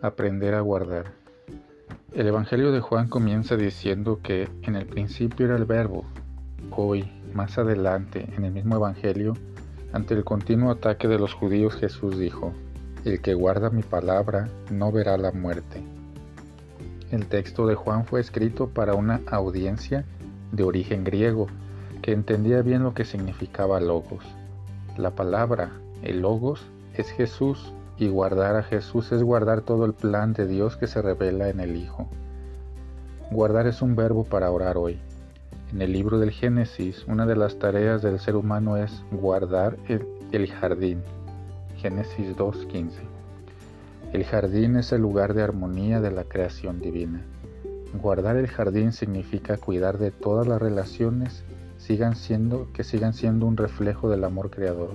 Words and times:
Aprender 0.00 0.54
a 0.54 0.60
guardar. 0.60 1.06
El 2.12 2.28
Evangelio 2.28 2.70
de 2.70 2.78
Juan 2.78 3.08
comienza 3.08 3.56
diciendo 3.56 4.20
que 4.22 4.48
en 4.62 4.76
el 4.76 4.86
principio 4.86 5.46
era 5.46 5.56
el 5.56 5.64
verbo. 5.64 6.04
Hoy, 6.70 7.10
más 7.34 7.58
adelante, 7.58 8.28
en 8.36 8.44
el 8.44 8.52
mismo 8.52 8.76
Evangelio, 8.76 9.34
ante 9.92 10.14
el 10.14 10.22
continuo 10.22 10.70
ataque 10.70 11.08
de 11.08 11.18
los 11.18 11.34
judíos, 11.34 11.74
Jesús 11.74 12.16
dijo, 12.16 12.52
El 13.04 13.20
que 13.20 13.34
guarda 13.34 13.70
mi 13.70 13.82
palabra 13.82 14.48
no 14.70 14.92
verá 14.92 15.18
la 15.18 15.32
muerte. 15.32 15.82
El 17.10 17.26
texto 17.26 17.66
de 17.66 17.74
Juan 17.74 18.04
fue 18.04 18.20
escrito 18.20 18.68
para 18.68 18.94
una 18.94 19.20
audiencia 19.26 20.04
de 20.52 20.62
origen 20.62 21.02
griego 21.02 21.48
que 22.02 22.12
entendía 22.12 22.62
bien 22.62 22.84
lo 22.84 22.94
que 22.94 23.04
significaba 23.04 23.80
logos. 23.80 24.24
La 24.96 25.10
palabra, 25.10 25.72
el 26.02 26.20
logos, 26.20 26.64
es 26.94 27.10
Jesús 27.10 27.72
y 27.98 28.08
guardar 28.08 28.56
a 28.56 28.62
Jesús 28.62 29.10
es 29.12 29.22
guardar 29.22 29.62
todo 29.62 29.84
el 29.84 29.92
plan 29.92 30.32
de 30.32 30.46
Dios 30.46 30.76
que 30.76 30.86
se 30.86 31.02
revela 31.02 31.48
en 31.48 31.60
el 31.60 31.76
Hijo. 31.76 32.08
Guardar 33.30 33.66
es 33.66 33.82
un 33.82 33.96
verbo 33.96 34.24
para 34.24 34.50
orar 34.50 34.78
hoy. 34.78 34.98
En 35.72 35.82
el 35.82 35.92
libro 35.92 36.18
del 36.18 36.30
Génesis, 36.30 37.04
una 37.08 37.26
de 37.26 37.36
las 37.36 37.58
tareas 37.58 38.00
del 38.00 38.20
ser 38.20 38.36
humano 38.36 38.76
es 38.76 39.02
guardar 39.10 39.76
el, 39.88 40.46
jardín. 40.48 41.02
Génesis 41.76 42.36
2.15. 42.36 42.90
El 44.12 44.24
jardín 44.24 44.76
es 44.76 44.92
el 44.92 45.02
lugar 45.02 45.34
de 45.34 45.42
armonía 45.42 46.00
de 46.00 46.10
la 46.10 46.24
creación 46.24 46.80
divina. 46.80 47.22
Guardar 48.00 48.36
el 48.36 48.46
jardín 48.46 48.92
significa 48.92 49.58
cuidar 49.58 49.98
de 49.98 50.10
todas 50.10 50.46
las 50.46 50.60
relaciones 50.60 51.44
que 51.86 52.84
sigan 52.84 53.14
siendo 53.14 53.46
un 53.46 53.56
reflejo 53.56 54.10
del 54.10 54.24
amor 54.24 54.50
creador. 54.50 54.90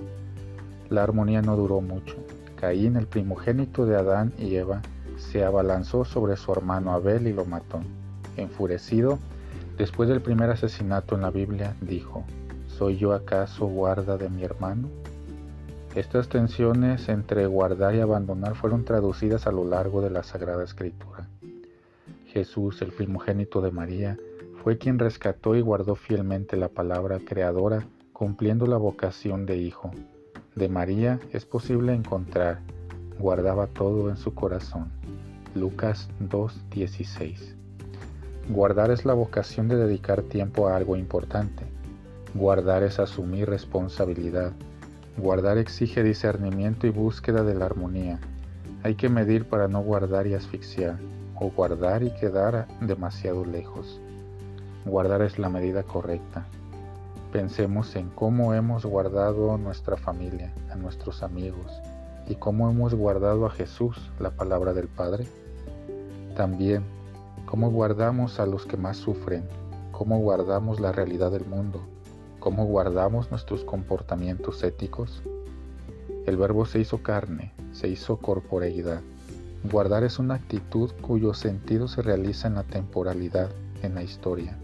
La 0.90 1.02
armonía 1.02 1.42
no 1.42 1.56
duró 1.56 1.80
mucho. 1.80 2.16
Caín, 2.54 2.96
el 2.96 3.06
primogénito 3.06 3.86
de 3.86 3.96
Adán 3.96 4.32
y 4.38 4.54
Eva, 4.56 4.82
se 5.16 5.44
abalanzó 5.44 6.04
sobre 6.04 6.36
su 6.36 6.52
hermano 6.52 6.92
Abel 6.92 7.26
y 7.26 7.32
lo 7.32 7.44
mató. 7.44 7.80
Enfurecido, 8.36 9.18
después 9.76 10.08
del 10.08 10.20
primer 10.20 10.50
asesinato 10.50 11.14
en 11.14 11.22
la 11.22 11.30
Biblia, 11.30 11.74
dijo, 11.80 12.24
¿Soy 12.66 12.96
yo 12.96 13.12
acaso 13.12 13.66
guarda 13.66 14.16
de 14.16 14.28
mi 14.28 14.42
hermano? 14.42 14.88
Estas 15.94 16.28
tensiones 16.28 17.08
entre 17.08 17.46
guardar 17.46 17.94
y 17.94 18.00
abandonar 18.00 18.56
fueron 18.56 18.84
traducidas 18.84 19.46
a 19.46 19.52
lo 19.52 19.64
largo 19.64 20.02
de 20.02 20.10
la 20.10 20.24
Sagrada 20.24 20.64
Escritura. 20.64 21.28
Jesús, 22.26 22.82
el 22.82 22.92
primogénito 22.92 23.60
de 23.60 23.70
María, 23.70 24.18
fue 24.62 24.78
quien 24.78 24.98
rescató 24.98 25.54
y 25.54 25.60
guardó 25.60 25.94
fielmente 25.94 26.56
la 26.56 26.68
palabra 26.68 27.20
creadora, 27.24 27.86
cumpliendo 28.12 28.66
la 28.66 28.76
vocación 28.76 29.46
de 29.46 29.58
hijo 29.58 29.92
de 30.54 30.68
María 30.68 31.18
es 31.32 31.44
posible 31.44 31.94
encontrar, 31.94 32.60
guardaba 33.18 33.66
todo 33.66 34.08
en 34.08 34.16
su 34.16 34.34
corazón. 34.34 34.90
Lucas 35.54 36.08
2.16. 36.20 37.54
Guardar 38.48 38.90
es 38.90 39.04
la 39.04 39.14
vocación 39.14 39.68
de 39.68 39.76
dedicar 39.76 40.22
tiempo 40.22 40.68
a 40.68 40.76
algo 40.76 40.96
importante. 40.96 41.64
Guardar 42.34 42.82
es 42.82 42.98
asumir 42.98 43.48
responsabilidad. 43.48 44.52
Guardar 45.16 45.58
exige 45.58 46.02
discernimiento 46.02 46.86
y 46.86 46.90
búsqueda 46.90 47.42
de 47.42 47.54
la 47.54 47.66
armonía. 47.66 48.18
Hay 48.82 48.96
que 48.96 49.08
medir 49.08 49.48
para 49.48 49.66
no 49.66 49.80
guardar 49.80 50.26
y 50.26 50.34
asfixiar, 50.34 50.98
o 51.36 51.50
guardar 51.50 52.02
y 52.02 52.10
quedar 52.10 52.68
demasiado 52.80 53.44
lejos. 53.44 54.00
Guardar 54.84 55.22
es 55.22 55.38
la 55.38 55.48
medida 55.48 55.84
correcta. 55.84 56.46
Pensemos 57.34 57.96
en 57.96 58.10
cómo 58.10 58.54
hemos 58.54 58.86
guardado 58.86 59.58
nuestra 59.58 59.96
familia, 59.96 60.54
a 60.70 60.76
nuestros 60.76 61.24
amigos 61.24 61.66
y 62.28 62.36
cómo 62.36 62.70
hemos 62.70 62.94
guardado 62.94 63.44
a 63.44 63.50
Jesús, 63.50 64.12
la 64.20 64.30
palabra 64.30 64.72
del 64.72 64.86
Padre. 64.86 65.26
También 66.36 66.84
cómo 67.44 67.72
guardamos 67.72 68.38
a 68.38 68.46
los 68.46 68.66
que 68.66 68.76
más 68.76 68.98
sufren, 68.98 69.42
cómo 69.90 70.20
guardamos 70.20 70.78
la 70.78 70.92
realidad 70.92 71.32
del 71.32 71.44
mundo, 71.44 71.80
cómo 72.38 72.66
guardamos 72.66 73.32
nuestros 73.32 73.64
comportamientos 73.64 74.62
éticos. 74.62 75.24
El 76.26 76.36
verbo 76.36 76.66
se 76.66 76.78
hizo 76.78 77.02
carne, 77.02 77.52
se 77.72 77.88
hizo 77.88 78.16
corporeidad. 78.18 79.00
Guardar 79.72 80.04
es 80.04 80.20
una 80.20 80.34
actitud 80.34 80.92
cuyo 81.00 81.34
sentido 81.34 81.88
se 81.88 82.00
realiza 82.00 82.46
en 82.46 82.54
la 82.54 82.62
temporalidad, 82.62 83.50
en 83.82 83.96
la 83.96 84.04
historia. 84.04 84.56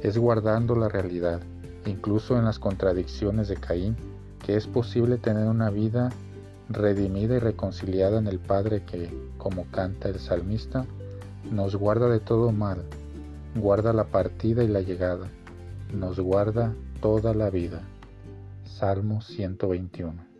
Es 0.00 0.16
guardando 0.16 0.76
la 0.76 0.88
realidad, 0.88 1.40
incluso 1.86 2.38
en 2.38 2.44
las 2.44 2.58
contradicciones 2.58 3.48
de 3.48 3.56
Caín, 3.56 3.96
que 4.44 4.56
es 4.56 4.66
posible 4.66 5.18
tener 5.18 5.46
una 5.46 5.70
vida 5.70 6.10
redimida 6.68 7.36
y 7.36 7.38
reconciliada 7.38 8.18
en 8.18 8.26
el 8.26 8.38
Padre 8.38 8.84
que, 8.84 9.10
como 9.38 9.66
canta 9.66 10.08
el 10.08 10.18
salmista, 10.18 10.86
nos 11.50 11.76
guarda 11.76 12.08
de 12.08 12.20
todo 12.20 12.52
mal, 12.52 12.82
guarda 13.54 13.92
la 13.92 14.04
partida 14.04 14.64
y 14.64 14.68
la 14.68 14.80
llegada, 14.80 15.28
nos 15.92 16.18
guarda 16.18 16.72
toda 17.00 17.34
la 17.34 17.50
vida. 17.50 17.82
Salmo 18.64 19.20
121. 19.20 20.31